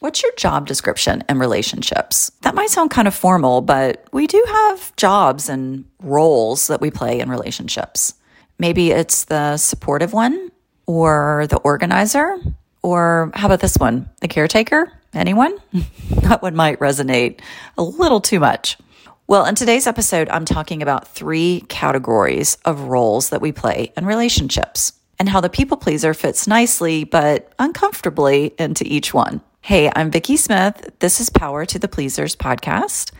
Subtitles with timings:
[0.00, 2.32] What's your job description in relationships?
[2.40, 6.90] That might sound kind of formal, but we do have jobs and roles that we
[6.90, 8.14] play in relationships.
[8.58, 10.50] Maybe it's the supportive one
[10.86, 12.38] or the organizer,
[12.82, 14.90] or how about this one, the caretaker?
[15.12, 15.58] Anyone?
[16.22, 17.42] that one might resonate
[17.76, 18.78] a little too much.
[19.26, 24.06] Well, in today's episode, I'm talking about three categories of roles that we play in
[24.06, 29.42] relationships and how the people pleaser fits nicely but uncomfortably into each one.
[29.62, 30.90] Hey, I'm Vicki Smith.
[31.00, 33.12] This is Power to the Pleasers podcast.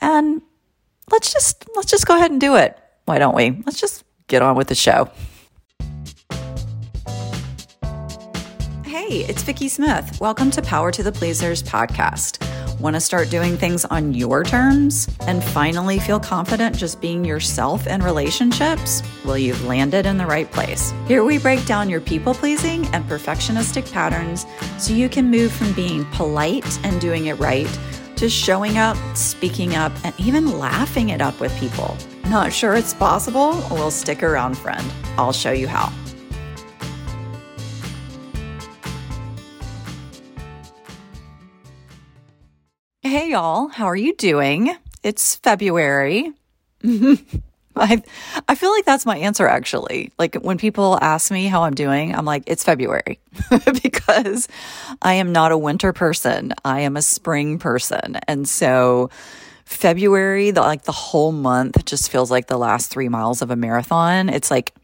[0.00, 0.42] And
[1.10, 2.78] let's just let's just go ahead and do it.
[3.06, 3.62] Why don't we?
[3.64, 5.10] Let's just get on with the show.
[8.96, 10.18] Hey, it's Vicki Smith.
[10.22, 12.40] Welcome to Power to the Pleasers podcast.
[12.80, 17.86] Want to start doing things on your terms and finally feel confident just being yourself
[17.86, 19.02] in relationships?
[19.22, 20.94] Well, you've landed in the right place.
[21.06, 24.46] Here we break down your people pleasing and perfectionistic patterns
[24.78, 27.68] so you can move from being polite and doing it right
[28.16, 31.98] to showing up, speaking up, and even laughing it up with people.
[32.28, 33.50] Not sure it's possible?
[33.70, 34.90] Well, stick around, friend.
[35.18, 35.92] I'll show you how.
[43.16, 43.68] Hey, y'all.
[43.68, 44.76] How are you doing?
[45.02, 46.34] It's February.
[46.84, 48.02] I,
[48.46, 50.12] I feel like that's my answer actually.
[50.18, 53.18] Like when people ask me how I'm doing, I'm like, it's February
[53.82, 54.48] because
[55.00, 56.52] I am not a winter person.
[56.62, 58.18] I am a spring person.
[58.28, 59.08] And so
[59.64, 63.56] February, the, like the whole month just feels like the last three miles of a
[63.56, 64.28] marathon.
[64.28, 64.74] It's like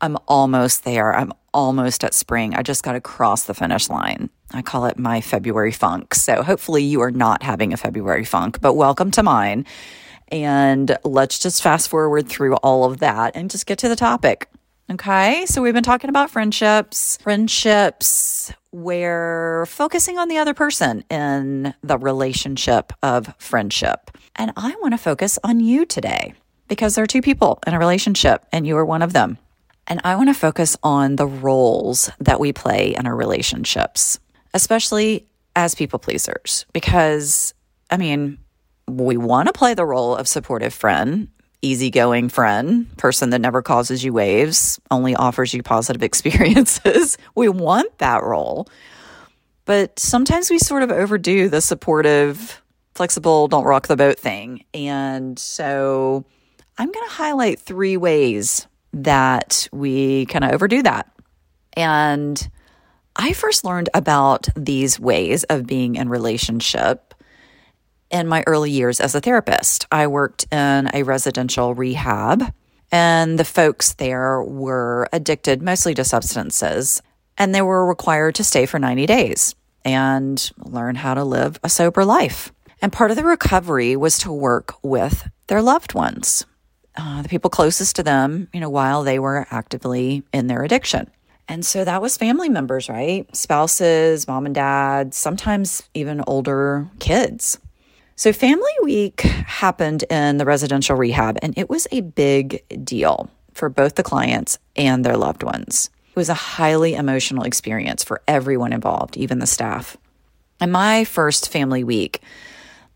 [0.00, 1.12] I'm almost there.
[1.12, 2.54] I'm almost at spring.
[2.54, 4.30] I just got to cross the finish line.
[4.52, 6.14] I call it my February funk.
[6.14, 9.66] So hopefully you are not having a February funk, but welcome to mine.
[10.28, 14.48] And let's just fast forward through all of that and just get to the topic.
[14.88, 15.46] Okay.
[15.46, 21.98] So we've been talking about friendships, friendships where focusing on the other person in the
[21.98, 24.12] relationship of friendship.
[24.36, 26.34] And I want to focus on you today
[26.68, 29.38] because there are two people in a relationship and you are one of them.
[29.88, 34.20] And I want to focus on the roles that we play in our relationships
[34.54, 35.26] especially
[35.56, 37.54] as people pleasers, because
[37.90, 38.38] I mean,
[38.86, 41.28] we want to play the role of supportive friend,
[41.62, 47.18] easygoing friend, person that never causes you waves, only offers you positive experiences.
[47.34, 48.68] we want that role.
[49.64, 52.62] But sometimes we sort of overdo the supportive,
[52.94, 54.64] flexible, don't rock the boat thing.
[54.72, 56.24] And so
[56.78, 61.10] I'm going to highlight three ways that we kind of overdo that.
[61.74, 62.50] And
[63.16, 67.14] I first learned about these ways of being in relationship
[68.10, 69.86] in my early years as a therapist.
[69.92, 72.52] I worked in a residential rehab,
[72.90, 77.02] and the folks there were addicted mostly to substances,
[77.36, 81.68] and they were required to stay for 90 days and learn how to live a
[81.68, 82.52] sober life.
[82.80, 86.46] And part of the recovery was to work with their loved ones,
[86.98, 91.08] uh, the people closest to them, you know, while they were actively in their addiction.
[91.48, 93.24] And so that was family members, right?
[93.34, 97.58] Spouses, mom and dad, sometimes even older kids.
[98.16, 103.68] So, Family Week happened in the residential rehab, and it was a big deal for
[103.68, 105.88] both the clients and their loved ones.
[106.10, 109.96] It was a highly emotional experience for everyone involved, even the staff.
[110.60, 112.20] And my first Family Week,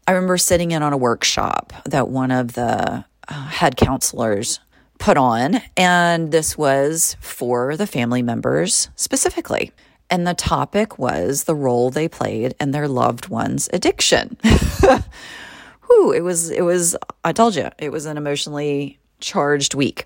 [0.09, 4.61] I remember sitting in on a workshop that one of the uh, head counselors
[4.99, 9.73] put on, and this was for the family members specifically.
[10.11, 14.37] And the topic was the role they played in their loved one's addiction.
[15.87, 20.05] Whew, it was, it was, I told you, it was an emotionally charged week.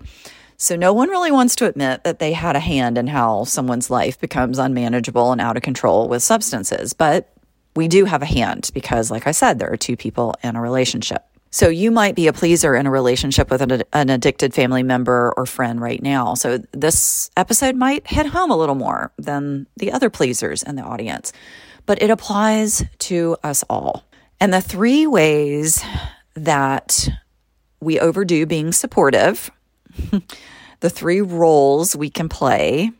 [0.57, 3.91] So no one really wants to admit that they had a hand in how someone's
[3.91, 6.93] life becomes unmanageable and out of control with substances.
[6.93, 7.31] But
[7.75, 10.61] we do have a hand because, like I said, there are two people in a
[10.61, 11.23] relationship.
[11.49, 15.33] So you might be a pleaser in a relationship with an, an, addicted family member
[15.37, 16.33] or friend right now.
[16.33, 20.81] So this episode might hit home a little more than the other pleasers in the
[20.81, 21.31] audience,
[21.85, 24.03] but it applies to us all.
[24.39, 25.83] And the three ways
[26.35, 27.09] that
[27.79, 29.49] we overdo being supportive,
[30.79, 32.91] the three roles we can play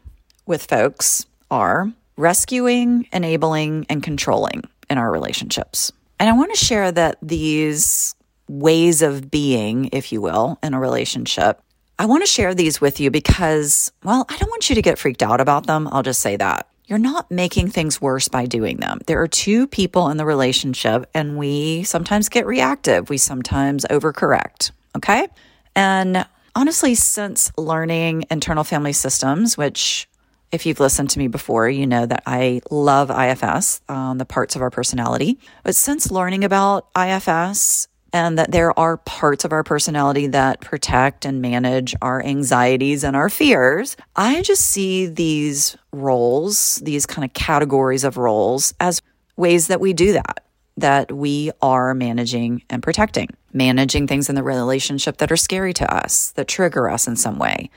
[0.46, 5.92] with folks are rescuing, enabling, and controlling in our relationships.
[6.20, 8.16] And I want to share that these
[8.48, 11.62] ways of being, if you will, in a relationship.
[12.00, 15.00] I want to share these with you because, well, I don't want you to get
[15.00, 15.90] freaked out about them.
[15.92, 16.68] I'll just say that.
[16.86, 19.00] You're not making things worse by doing them.
[19.08, 23.10] There are two people in the relationship, and we sometimes get reactive.
[23.10, 24.72] We sometimes overcorrect.
[24.96, 25.28] Okay.
[25.76, 30.08] And honestly, since learning internal family systems, which
[30.52, 34.56] if you've listened to me before, you know that I love IFS, um, the parts
[34.56, 35.40] of our personality.
[35.64, 41.26] But since learning about IFS and that there are parts of our personality that protect
[41.26, 47.34] and manage our anxieties and our fears, I just see these roles, these kind of
[47.34, 49.02] categories of roles, as
[49.36, 50.46] ways that we do that,
[50.78, 55.94] that we are managing and protecting, managing things in the relationship that are scary to
[55.94, 57.70] us, that trigger us in some way.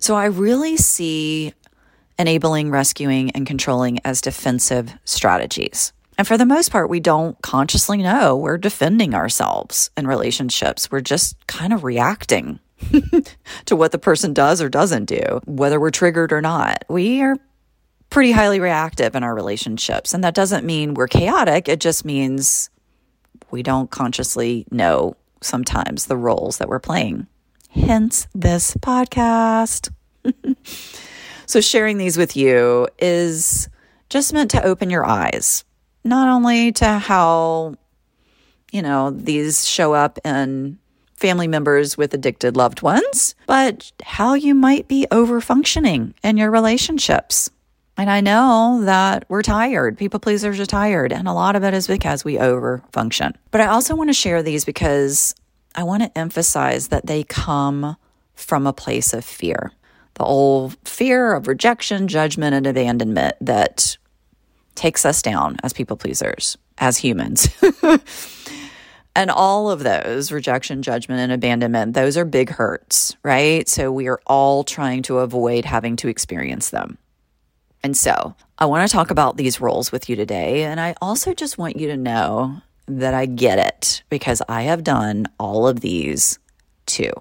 [0.00, 1.52] So I really see
[2.18, 5.92] enabling, rescuing, and controlling as defensive strategies.
[6.18, 10.90] And for the most part, we don't consciously know we're defending ourselves in relationships.
[10.90, 12.58] We're just kind of reacting
[13.66, 16.84] to what the person does or doesn't do, whether we're triggered or not.
[16.88, 17.36] We are
[18.08, 20.14] pretty highly reactive in our relationships.
[20.14, 22.70] And that doesn't mean we're chaotic, it just means
[23.50, 27.26] we don't consciously know sometimes the roles that we're playing.
[27.70, 29.90] Hence this podcast.
[31.46, 33.68] So, sharing these with you is
[34.10, 35.64] just meant to open your eyes,
[36.06, 37.74] not only to how,
[38.72, 40.78] you know, these show up in
[41.14, 46.50] family members with addicted loved ones, but how you might be over functioning in your
[46.50, 47.50] relationships.
[47.96, 49.96] And I know that we're tired.
[49.96, 51.12] People pleasers are tired.
[51.12, 53.36] And a lot of it is because we over function.
[53.50, 55.34] But I also want to share these because
[55.74, 57.96] I want to emphasize that they come
[58.34, 59.72] from a place of fear
[60.16, 63.98] the old fear of rejection, judgment, and abandonment that
[64.76, 67.48] takes us down as people pleasers, as humans.
[69.16, 73.68] and all of those rejection, judgment, and abandonment, those are big hurts, right?
[73.68, 76.98] So we are all trying to avoid having to experience them.
[77.82, 80.64] And so I want to talk about these roles with you today.
[80.64, 84.84] And I also just want you to know that I get it because I have
[84.84, 86.38] done all of these
[86.86, 87.12] too.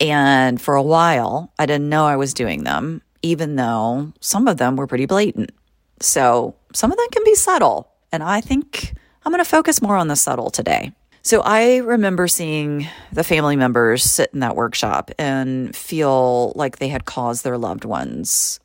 [0.00, 4.56] And for a while, I didn't know I was doing them, even though some of
[4.56, 5.52] them were pretty blatant.
[6.00, 7.88] So some of them can be subtle.
[8.12, 8.94] And I think
[9.24, 10.92] I'm going to focus more on the subtle today.
[11.22, 16.88] So I remember seeing the family members sit in that workshop and feel like they
[16.88, 18.58] had caused their loved ones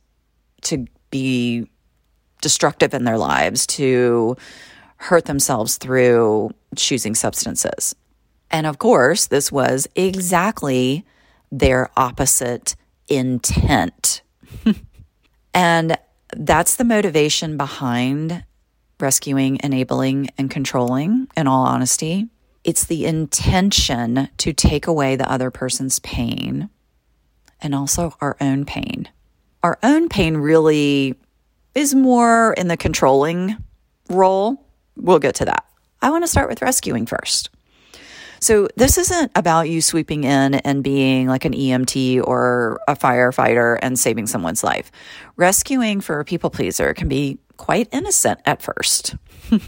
[0.62, 1.68] to be
[2.42, 4.38] destructive in their lives, to
[4.98, 7.94] hurt themselves through choosing substances.
[8.50, 11.06] And of course, this was exactly
[11.52, 12.76] their opposite
[13.10, 14.22] intent.
[15.54, 15.98] and
[16.36, 18.44] that's the motivation behind
[19.00, 22.28] rescuing, enabling, and controlling, in all honesty.
[22.64, 26.70] It's the intention to take away the other person's pain
[27.62, 29.10] and also our own pain.
[29.64, 31.16] Our own pain really
[31.74, 33.58] is more in the controlling
[34.10, 34.66] role.
[34.96, 35.66] We'll get to that.
[36.02, 37.50] I want to start with rescuing first.
[38.40, 43.80] So, this isn't about you sweeping in and being like an EMT or a firefighter
[43.82, 44.92] and saving someone's life.
[45.36, 49.16] Rescuing for a people pleaser can be quite innocent at first.
[49.50, 49.60] you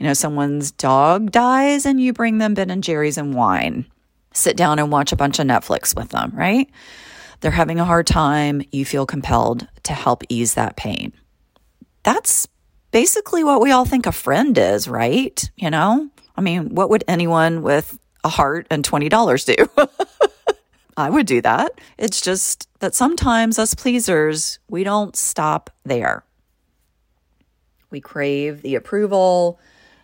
[0.00, 3.86] know, someone's dog dies and you bring them Ben and Jerry's and wine.
[4.32, 6.70] Sit down and watch a bunch of Netflix with them, right?
[7.40, 8.62] They're having a hard time.
[8.72, 11.12] You feel compelled to help ease that pain.
[12.02, 12.46] That's
[12.90, 15.50] basically what we all think a friend is, right?
[15.56, 16.10] You know?
[16.36, 19.70] I mean, what would anyone with a heart and $20 do.
[20.96, 21.80] I would do that.
[21.96, 26.24] It's just that sometimes us pleasers, we don't stop there.
[27.90, 29.60] We crave the approval,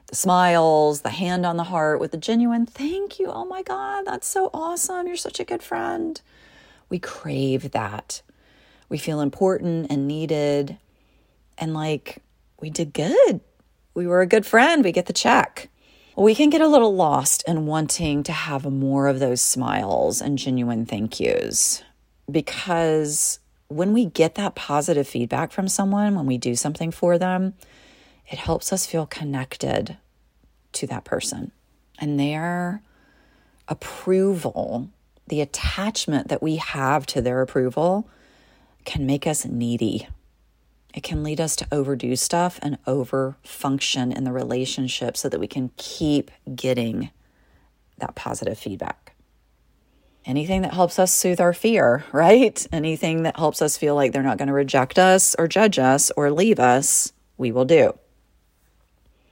[0.07, 3.27] the smiles, the hand on the heart with the genuine thank you.
[3.27, 5.09] Oh my God, that's so awesome.
[5.09, 6.21] You're such a good friend.
[6.89, 8.23] We crave that.
[8.89, 10.79] We feel important and needed
[11.59, 12.19] and like
[12.61, 13.41] we did good.
[13.95, 14.85] We were a good friend.
[14.85, 15.69] We get the check
[16.17, 20.39] we can get a little lost in wanting to have more of those smiles and
[20.39, 21.83] genuine thank yous.
[22.31, 23.39] Because
[23.69, 27.55] when we get that positive feedback from someone, when we do something for them,
[28.29, 29.97] it helps us feel connected
[30.73, 31.53] to that person.
[31.99, 32.83] And their
[33.69, 34.91] approval,
[35.29, 38.09] the attachment that we have to their approval
[38.85, 40.09] can make us needy
[40.95, 45.41] it can lead us to overdo stuff and over function in the relationship so that
[45.41, 47.11] we can keep getting
[47.99, 49.15] that positive feedback.
[50.25, 52.67] Anything that helps us soothe our fear, right?
[52.71, 56.13] Anything that helps us feel like they're not going to reject us or judge us
[56.17, 57.99] or leave us, we will do.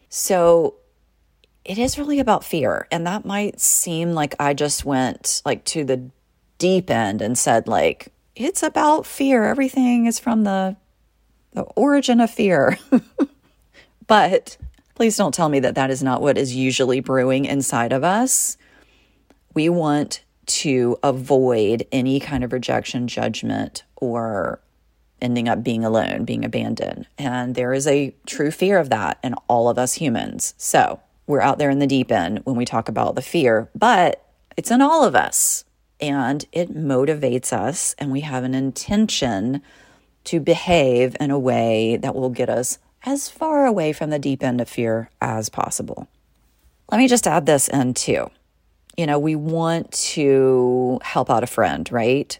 [0.09, 0.77] So
[1.65, 2.89] it is really about fear.
[2.91, 6.11] And that might seem like I just went like to the
[6.59, 9.45] deep end and said, like, it's about fear.
[9.45, 10.77] Everything is from the
[11.53, 12.79] the origin of fear.
[14.07, 14.57] but
[14.95, 18.57] please don't tell me that that is not what is usually brewing inside of us.
[19.55, 24.61] We want to avoid any kind of rejection, judgment, or
[25.23, 27.07] ending up being alone, being abandoned.
[27.19, 30.55] And there is a true fear of that in all of us humans.
[30.57, 34.25] So we're out there in the deep end when we talk about the fear, but
[34.57, 35.65] it's in all of us
[36.01, 39.63] and it motivates us, and we have an intention
[40.25, 44.43] to behave in a way that will get us as far away from the deep
[44.43, 46.09] end of fear as possible.
[46.91, 48.31] Let me just add this in too.
[48.97, 52.39] You know, we want to help out a friend, right?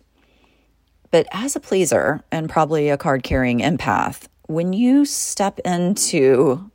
[1.11, 6.71] But as a pleaser and probably a card carrying empath, when you step into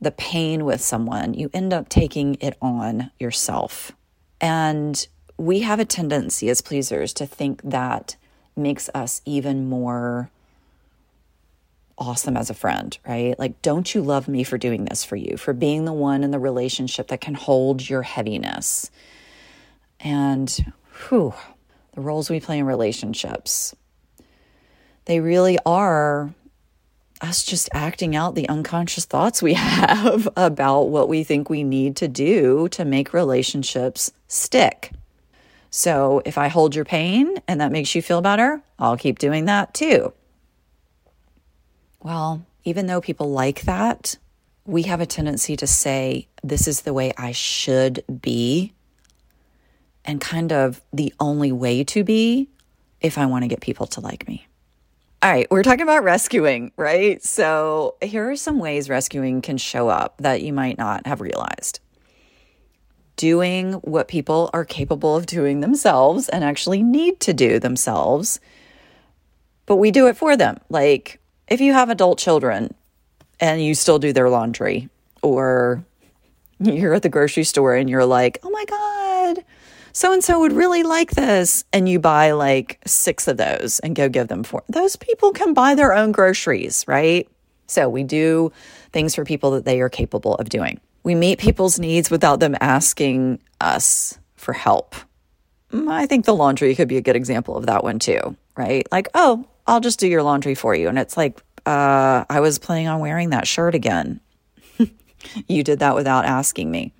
[0.00, 3.92] the pain with someone, you end up taking it on yourself.
[4.40, 8.16] And we have a tendency as pleasers to think that
[8.56, 10.30] makes us even more
[11.98, 13.38] awesome as a friend, right?
[13.38, 16.30] Like, don't you love me for doing this for you, for being the one in
[16.30, 18.90] the relationship that can hold your heaviness?
[20.00, 20.72] And
[21.08, 21.34] whew,
[21.94, 23.74] the roles we play in relationships.
[25.06, 26.32] They really are
[27.20, 31.96] us just acting out the unconscious thoughts we have about what we think we need
[31.96, 34.92] to do to make relationships stick.
[35.70, 39.46] So if I hold your pain and that makes you feel better, I'll keep doing
[39.46, 40.12] that too.
[42.00, 44.16] Well, even though people like that,
[44.64, 48.72] we have a tendency to say, This is the way I should be
[50.04, 52.48] and kind of the only way to be
[53.00, 54.46] if I want to get people to like me.
[55.20, 57.22] All right, we're talking about rescuing, right?
[57.22, 61.80] So, here are some ways rescuing can show up that you might not have realized.
[63.16, 68.38] Doing what people are capable of doing themselves and actually need to do themselves,
[69.66, 70.58] but we do it for them.
[70.68, 72.74] Like, if you have adult children
[73.40, 74.88] and you still do their laundry,
[75.22, 75.84] or
[76.60, 79.44] you're at the grocery store and you're like, oh my God,
[79.92, 81.64] so and so would really like this.
[81.72, 85.54] And you buy like six of those and go give them for those people can
[85.54, 87.28] buy their own groceries, right?
[87.66, 88.52] So we do
[88.92, 90.80] things for people that they are capable of doing.
[91.02, 94.94] We meet people's needs without them asking us for help.
[95.72, 98.86] Mm, I think the laundry could be a good example of that one too, right?
[98.90, 100.88] Like, oh, I'll just do your laundry for you.
[100.88, 104.20] And it's like, uh, I was planning on wearing that shirt again.
[105.48, 106.94] you did that without asking me.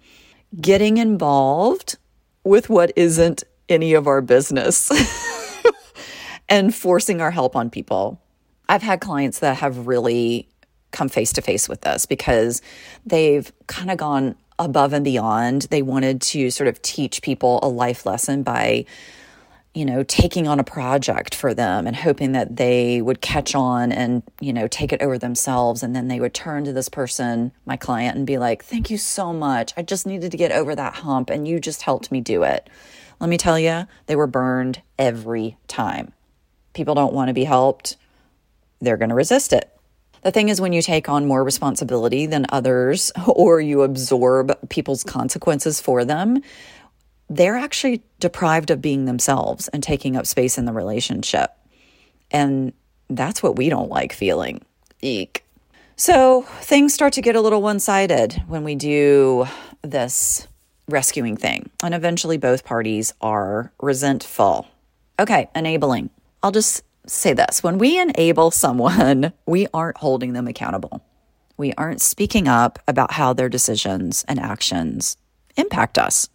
[0.61, 1.97] Getting involved
[2.45, 4.91] with what isn't any of our business
[6.49, 8.21] and forcing our help on people.
[8.69, 10.49] I've had clients that have really
[10.91, 12.61] come face to face with this because
[13.07, 15.63] they've kind of gone above and beyond.
[15.71, 18.85] They wanted to sort of teach people a life lesson by
[19.79, 23.93] you know, taking on a project for them and hoping that they would catch on
[23.93, 25.85] and, you know, take it over themselves.
[25.85, 28.99] And then they would turn to this person, my client, and be like, Thank you
[28.99, 29.73] so much.
[29.77, 32.69] I just needed to get over that hump and you just helped me do it.
[33.21, 36.13] Let me tell you, they were burned every time.
[36.73, 37.97] People don't want to be helped,
[38.81, 39.73] they're going to resist it.
[40.23, 45.05] The thing is, when you take on more responsibility than others or you absorb people's
[45.05, 46.43] consequences for them,
[47.29, 51.51] they're actually deprived of being themselves and taking up space in the relationship.
[52.31, 52.73] And
[53.09, 54.63] that's what we don't like feeling.
[55.03, 55.45] Eek.
[55.97, 59.47] So things start to get a little one sided when we do
[59.83, 60.47] this
[60.89, 61.71] rescuing thing.
[61.83, 64.67] And eventually both parties are resentful.
[65.19, 66.11] Okay, enabling.
[66.43, 71.05] I'll just say this when we enable someone, we aren't holding them accountable.
[71.57, 75.17] We aren't speaking up about how their decisions and actions
[75.57, 76.29] impact us.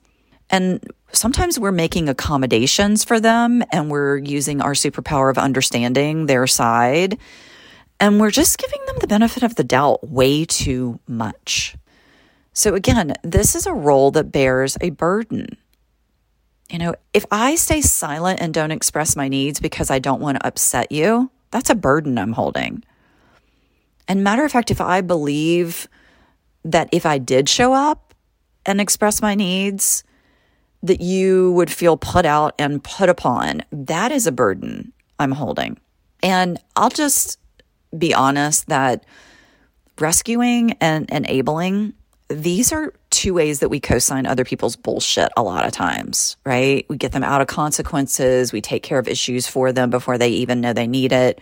[0.54, 6.46] And sometimes we're making accommodations for them and we're using our superpower of understanding their
[6.46, 7.18] side.
[8.00, 11.76] And we're just giving them the benefit of the doubt way too much.
[12.54, 15.58] So, again, this is a role that bears a burden.
[16.70, 20.40] You know, if I stay silent and don't express my needs because I don't want
[20.40, 22.84] to upset you, that's a burden I'm holding.
[24.08, 25.88] And matter of fact, if I believe
[26.64, 28.14] that if I did show up
[28.68, 30.04] and express my needs,
[30.84, 35.80] that you would feel put out and put upon, that is a burden I'm holding.
[36.22, 37.40] And I'll just
[37.98, 39.06] be honest that
[40.00, 41.94] rescuing and enabling,
[42.28, 46.36] these are two ways that we co sign other people's bullshit a lot of times,
[46.46, 46.86] right?
[46.90, 50.30] We get them out of consequences, we take care of issues for them before they
[50.30, 51.40] even know they need it.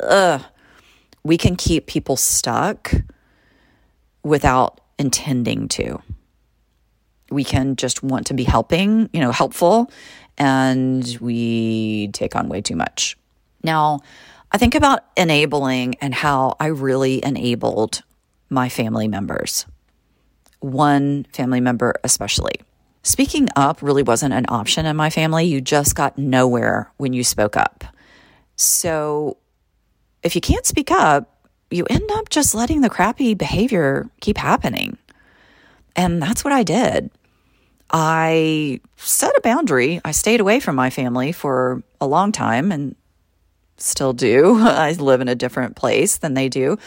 [0.00, 0.42] Ugh.
[1.24, 2.92] We can keep people stuck
[4.22, 6.00] without intending to
[7.30, 9.90] we can just want to be helping, you know, helpful,
[10.36, 13.16] and we take on way too much.
[13.62, 14.00] Now,
[14.50, 18.02] I think about enabling and how I really enabled
[18.48, 19.66] my family members,
[20.60, 22.54] one family member especially.
[23.02, 25.44] Speaking up really wasn't an option in my family.
[25.44, 27.84] You just got nowhere when you spoke up.
[28.56, 29.36] So
[30.22, 34.96] if you can't speak up, you end up just letting the crappy behavior keep happening.
[35.94, 37.10] And that's what I did.
[37.90, 40.00] I set a boundary.
[40.04, 42.94] I stayed away from my family for a long time and
[43.78, 44.58] still do.
[44.60, 46.78] I live in a different place than they do.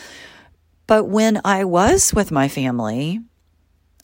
[0.87, 3.19] But when I was with my family,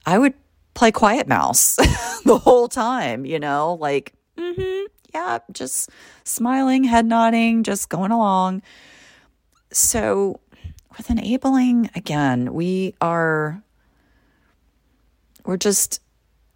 [0.06, 0.34] I would
[0.74, 1.76] play quiet mouse
[2.26, 5.90] the whole time, you know, like, mm-hmm, yeah, just
[6.24, 8.62] smiling, head nodding, just going along.
[9.72, 10.40] So,
[10.96, 13.62] with enabling, again, we are,
[15.46, 16.00] we're just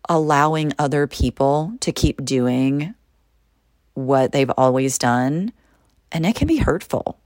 [0.10, 2.93] allowing other people to keep doing
[3.93, 5.51] what they've always done,
[6.12, 7.20] and it can be hurtful.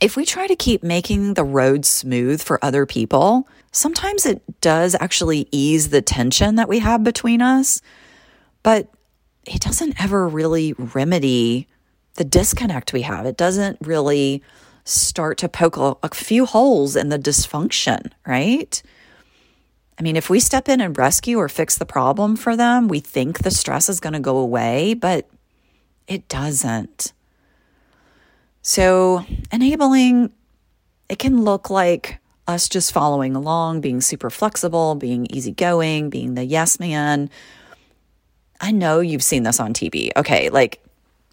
[0.00, 4.94] If we try to keep making the road smooth for other people, sometimes it does
[5.00, 7.80] actually ease the tension that we have between us,
[8.62, 8.88] but
[9.44, 11.66] it doesn't ever really remedy
[12.14, 13.24] the disconnect we have.
[13.24, 14.42] It doesn't really
[14.84, 18.82] start to poke a, a few holes in the dysfunction, right?
[19.98, 23.00] I mean, if we step in and rescue or fix the problem for them, we
[23.00, 25.28] think the stress is going to go away, but
[26.06, 27.12] it doesn't.
[28.62, 30.32] So, enabling,
[31.08, 36.44] it can look like us just following along, being super flexible, being easygoing, being the
[36.44, 37.30] yes man.
[38.60, 40.10] I know you've seen this on TV.
[40.16, 40.82] Okay, like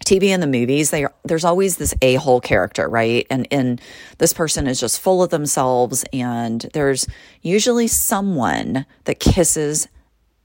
[0.04, 3.26] TV and the movies, they there's always this a hole character, right?
[3.30, 3.80] And and
[4.18, 7.06] this person is just full of themselves, and there's
[7.42, 9.88] usually someone that kisses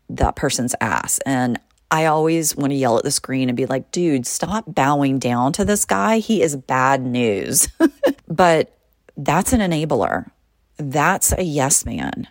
[0.09, 1.19] that person's ass.
[1.25, 1.59] And
[1.91, 5.53] I always want to yell at the screen and be like, dude, stop bowing down
[5.53, 6.19] to this guy.
[6.19, 7.67] He is bad news.
[8.27, 8.77] but
[9.17, 10.29] that's an enabler.
[10.77, 12.27] That's a yes man.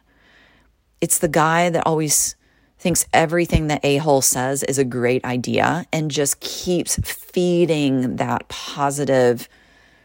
[1.00, 2.34] It's the guy that always
[2.78, 8.48] thinks everything that a hole says is a great idea and just keeps feeding that
[8.48, 9.48] positive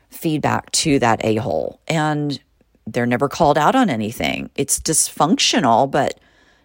[0.10, 1.80] feedback to that a hole.
[1.88, 2.39] And
[2.88, 4.50] they're never called out on anything.
[4.56, 6.20] It's dysfunctional, but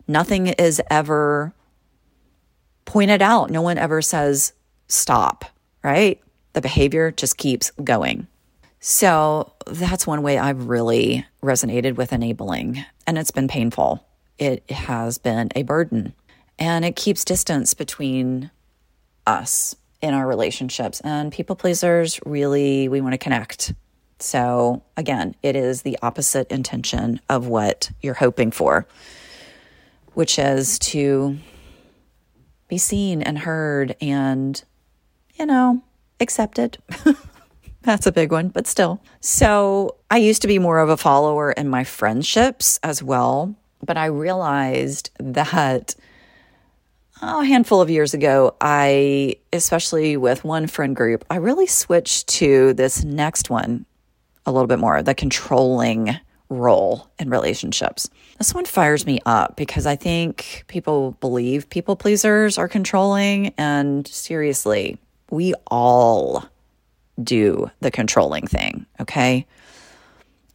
[0.06, 1.52] nothing is ever
[2.84, 3.50] pointed out.
[3.50, 4.54] No one ever says
[4.88, 5.44] stop,
[5.84, 6.20] right?
[6.54, 8.26] The behavior just keeps going.
[8.80, 14.07] So that's one way I've really resonated with enabling, and it's been painful
[14.38, 16.14] it has been a burden
[16.58, 18.50] and it keeps distance between
[19.26, 21.00] us in our relationships.
[21.00, 23.74] And people pleasers really, we want to connect.
[24.20, 28.86] So, again, it is the opposite intention of what you're hoping for,
[30.14, 31.38] which is to
[32.66, 34.62] be seen and heard and,
[35.38, 35.82] you know,
[36.18, 36.78] accepted.
[37.82, 39.00] That's a big one, but still.
[39.20, 43.54] So, I used to be more of a follower in my friendships as well.
[43.84, 45.94] But I realized that
[47.22, 52.28] oh, a handful of years ago, I, especially with one friend group, I really switched
[52.28, 53.86] to this next one
[54.46, 58.08] a little bit more the controlling role in relationships.
[58.38, 63.52] This one fires me up because I think people believe people pleasers are controlling.
[63.58, 64.98] And seriously,
[65.30, 66.46] we all
[67.22, 69.46] do the controlling thing, okay?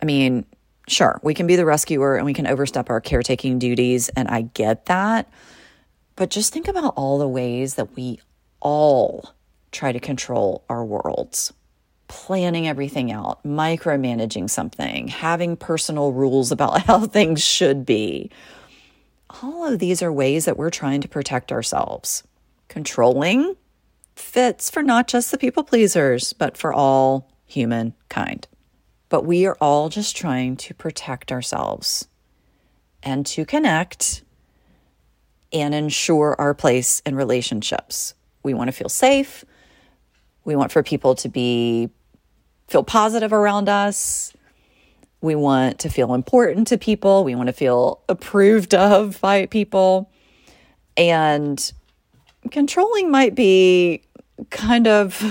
[0.02, 0.46] I mean,
[0.88, 4.42] sure, we can be the rescuer and we can overstep our caretaking duties, and I
[4.42, 5.30] get that.
[6.16, 8.20] But just think about all the ways that we
[8.60, 9.34] all
[9.72, 11.52] try to control our worlds.
[12.08, 18.30] Planning everything out, micromanaging something, having personal rules about how things should be.
[19.42, 22.24] All of these are ways that we're trying to protect ourselves.
[22.68, 23.56] Controlling
[24.16, 28.48] fits for not just the people pleasers, but for all humankind.
[29.14, 32.08] But we are all just trying to protect ourselves
[33.04, 34.24] and to connect
[35.54, 38.16] and ensure our place in relationships.
[38.42, 39.46] We want to feel safe.
[40.46, 41.92] We want for people to be
[42.68, 44.34] feel positive around us.
[45.22, 47.24] We want to feel important to people.
[47.24, 50.10] We want to feel approved of by people.
[50.98, 51.72] And
[52.50, 54.02] controlling might be
[54.50, 55.22] kind of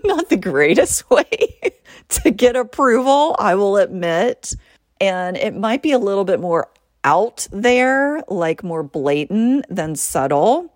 [0.04, 1.75] not the greatest way
[2.22, 4.54] to get approval, I will admit.
[5.00, 6.68] And it might be a little bit more
[7.04, 10.72] out there, like more blatant than subtle.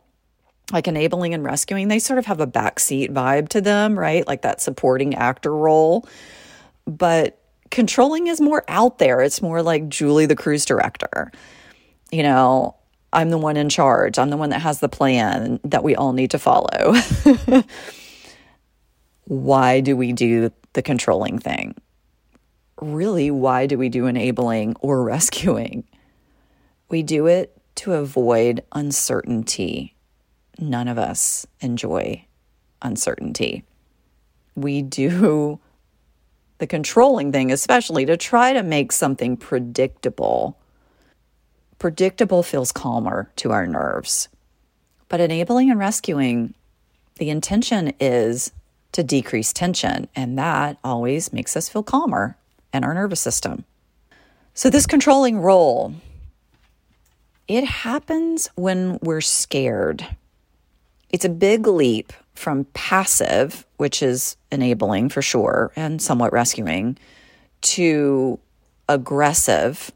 [0.72, 4.24] Like enabling and rescuing, they sort of have a backseat vibe to them, right?
[4.24, 6.06] Like that supporting actor role.
[6.86, 7.40] But
[7.72, 9.20] controlling is more out there.
[9.20, 11.32] It's more like Julie, the cruise director.
[12.12, 12.76] You know,
[13.12, 14.18] I'm the one in charge.
[14.18, 16.94] I'm the one that has the plan that we all need to follow.
[19.30, 21.76] why do we do the controlling thing?
[22.80, 25.84] Really, why do we do enabling or rescuing?
[26.88, 29.94] We do it to avoid uncertainty.
[30.58, 32.24] None of us enjoy
[32.82, 33.62] uncertainty.
[34.56, 35.60] We do
[36.58, 40.58] the controlling thing, especially to try to make something predictable.
[41.78, 44.28] Predictable feels calmer to our nerves.
[45.08, 46.54] But enabling and rescuing,
[47.18, 48.50] the intention is
[48.92, 52.36] to decrease tension, and that always makes us feel calmer
[52.72, 53.64] and our nervous system.
[54.54, 55.94] So, this controlling role,
[57.46, 60.06] it happens when we're scared.
[61.10, 66.96] It's a big leap from passive, which is enabling for sure and somewhat rescuing,
[67.62, 68.38] to
[68.88, 69.92] aggressive,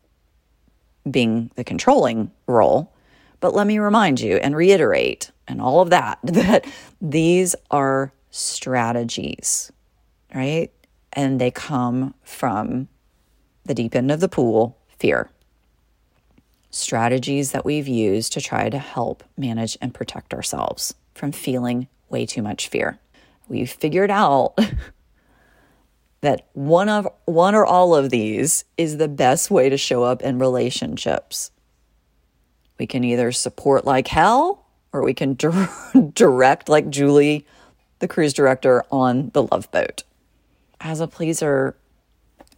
[1.10, 2.92] being the controlling role.
[3.40, 6.66] But let me remind you and reiterate, and all of that, that
[7.00, 9.70] these are strategies,
[10.34, 10.72] right?
[11.12, 12.88] And they come from
[13.64, 15.30] the deep end of the pool fear.
[16.70, 22.26] Strategies that we've used to try to help manage and protect ourselves from feeling way
[22.26, 22.98] too much fear.
[23.46, 24.58] We've figured out
[26.20, 30.22] that one of one or all of these is the best way to show up
[30.22, 31.52] in relationships.
[32.80, 35.34] We can either support like hell or we can
[36.14, 37.46] direct like Julie,
[37.98, 40.02] the cruise director on the love boat.
[40.80, 41.76] As a pleaser,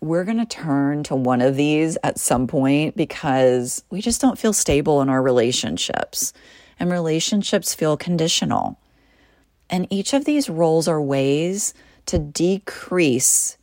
[0.00, 4.38] we're going to turn to one of these at some point because we just don't
[4.38, 6.32] feel stable in our relationships.
[6.78, 8.78] And relationships feel conditional.
[9.70, 11.74] And each of these roles are ways
[12.06, 13.56] to decrease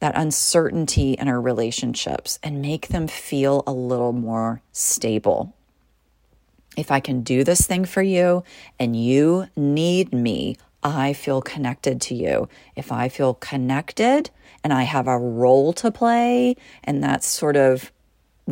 [0.00, 5.54] that uncertainty in our relationships and make them feel a little more stable.
[6.76, 8.44] If I can do this thing for you
[8.78, 12.48] and you need me, I feel connected to you.
[12.76, 14.30] If I feel connected
[14.64, 17.92] and I have a role to play, and that's sort of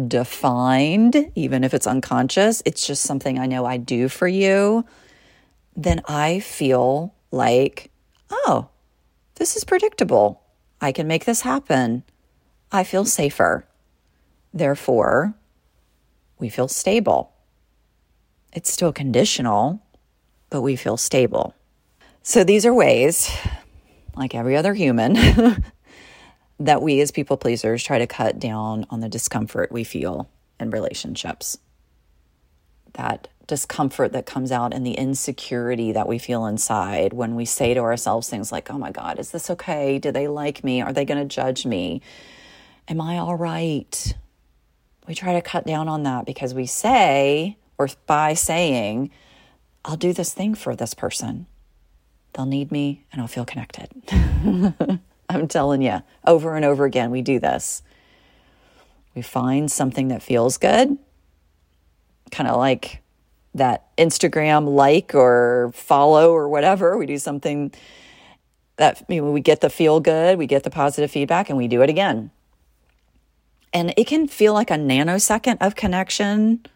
[0.06, 4.85] defined, even if it's unconscious, it's just something I know I do for you
[5.76, 7.90] then I feel like,
[8.30, 8.68] oh,
[9.37, 10.42] this is predictable.
[10.80, 12.04] I can make this happen.
[12.72, 13.66] I feel safer.
[14.52, 15.35] Therefore,
[16.38, 17.33] we feel stable.
[18.53, 19.83] It's still conditional,
[20.49, 21.55] but we feel stable.
[22.23, 23.31] So these are ways,
[24.17, 25.15] like every other human,
[26.61, 30.71] that we as people pleasers try to cut down on the discomfort we feel in
[30.71, 31.59] relationships.
[32.95, 37.75] That discomfort that comes out and the insecurity that we feel inside when we say
[37.75, 39.99] to ourselves things like, oh my God, is this okay?
[39.99, 40.83] Do they like me?
[40.83, 42.03] Are they going to judge me?
[42.87, 44.15] Am I all right?
[45.09, 49.11] We try to cut down on that because we say, or by saying,
[49.87, 51.47] I'll do this thing for this person.
[52.35, 53.88] They'll need me and I'll feel connected.
[55.31, 57.83] I'm telling you, over and over again, we do this.
[59.14, 60.99] We find something that feels good,
[62.31, 63.01] kind of like
[63.55, 66.99] that Instagram like or follow or whatever.
[66.99, 67.73] We do something
[68.77, 71.66] that you know, we get the feel good, we get the positive feedback, and we
[71.66, 72.31] do it again.
[73.73, 76.66] And it can feel like a nanosecond of connection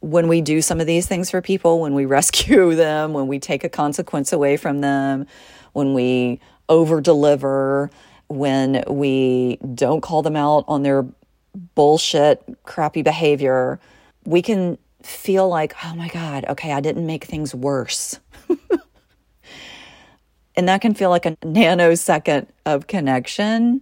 [0.00, 3.38] when we do some of these things for people, when we rescue them, when we
[3.38, 5.26] take a consequence away from them,
[5.72, 7.90] when we over deliver,
[8.28, 11.06] when we don't call them out on their
[11.74, 13.80] bullshit, crappy behavior.
[14.24, 18.20] We can feel like, oh my God, okay, I didn't make things worse.
[20.56, 23.80] and that can feel like a nanosecond of connection,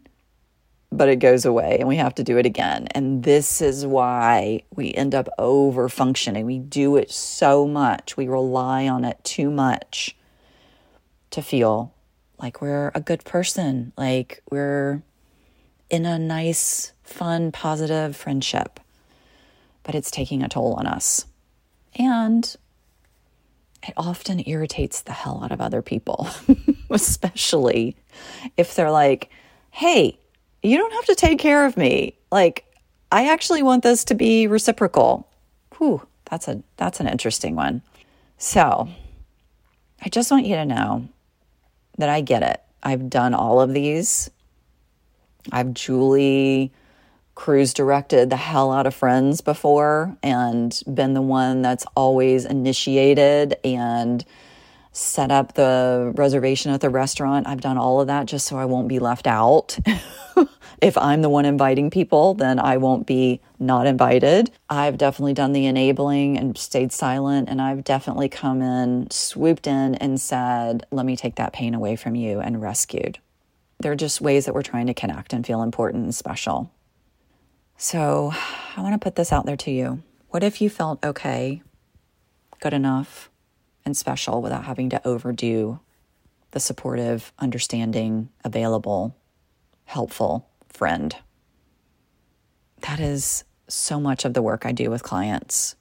[0.92, 2.86] but it goes away and we have to do it again.
[2.92, 6.46] And this is why we end up over functioning.
[6.46, 10.16] We do it so much, we rely on it too much
[11.30, 11.92] to feel
[12.38, 15.02] like we're a good person, like we're
[15.90, 18.80] in a nice, fun, positive friendship
[19.86, 21.26] but it's taking a toll on us.
[21.94, 22.54] And
[23.86, 26.28] it often irritates the hell out of other people,
[26.90, 27.96] especially
[28.56, 29.30] if they're like,
[29.70, 30.18] hey,
[30.66, 32.14] you don't have to take care of me.
[32.32, 32.64] Like,
[33.12, 35.28] I actually want this to be reciprocal.
[35.76, 37.82] Whew, that's a that's an interesting one.
[38.38, 38.88] So
[40.02, 41.08] I just want you to know
[41.98, 42.60] that I get it.
[42.82, 44.28] I've done all of these.
[45.52, 46.72] I've Julie
[47.36, 53.56] cruise directed the hell out of friends before and been the one that's always initiated
[53.62, 54.24] and
[54.96, 57.46] set up the reservation at the restaurant.
[57.46, 59.78] I've done all of that just so I won't be left out.
[60.80, 64.50] if I'm the one inviting people, then I won't be not invited.
[64.70, 67.50] I've definitely done the enabling and stayed silent.
[67.50, 71.96] And I've definitely come in, swooped in, and said, let me take that pain away
[71.96, 73.18] from you and rescued.
[73.78, 76.70] They're just ways that we're trying to connect and feel important and special.
[77.76, 78.32] So
[78.76, 80.02] I want to put this out there to you.
[80.30, 81.62] What if you felt okay,
[82.60, 83.30] good enough,
[83.86, 85.80] and special without having to overdo
[86.50, 89.16] the supportive, understanding, available
[89.86, 91.16] helpful friend.
[92.82, 95.76] That is so much of the work I do with clients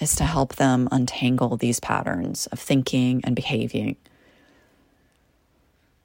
[0.00, 3.96] is to help them untangle these patterns of thinking and behaving.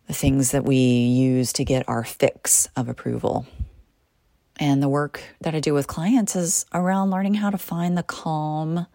[0.08, 3.48] The things that we use to get our fix of approval.
[4.58, 8.04] And the work that I do with clients is around learning how to find the
[8.04, 8.86] calm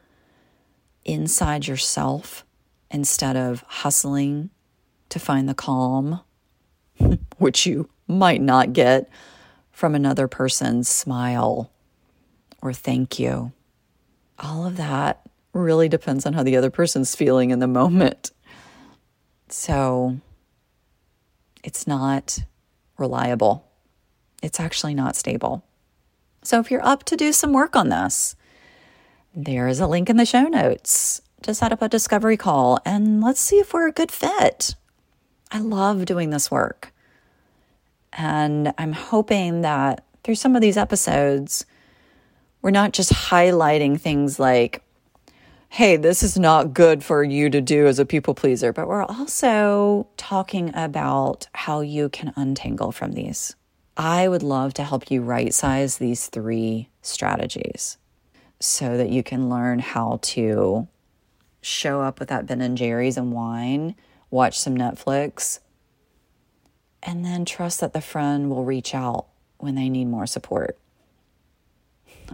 [1.05, 2.45] inside yourself
[2.91, 4.51] instead of hustling
[5.09, 6.21] to find the calm,
[7.39, 9.09] which you might not get
[9.71, 11.71] from another person's smile
[12.63, 13.53] or thank you.
[14.39, 15.21] All of that
[15.53, 18.31] really depends on how the other person's feeling in the moment.
[19.49, 20.19] So
[21.65, 22.41] it's not
[22.99, 23.67] reliable.
[24.43, 25.65] It's actually not stable.
[26.43, 28.37] So if you're up to do some work on this,
[29.35, 33.23] there is a link in the show notes to set up a discovery call and
[33.23, 34.75] let's see if we're a good fit.
[35.51, 36.93] I love doing this work.
[38.13, 41.65] And I'm hoping that through some of these episodes,
[42.61, 44.83] we're not just highlighting things like,
[45.69, 49.05] hey, this is not good for you to do as a people pleaser, but we're
[49.05, 53.55] also talking about how you can untangle from these.
[53.97, 57.97] I would love to help you right size these three strategies
[58.61, 60.87] so that you can learn how to
[61.63, 63.95] show up with that Ben and Jerry's and wine,
[64.31, 65.61] watch some Netflix,
[67.03, 69.27] and then trust that the friend will reach out
[69.59, 70.79] when they need more support.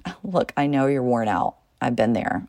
[0.24, 1.56] Look, I know you're worn out.
[1.80, 2.48] I've been there.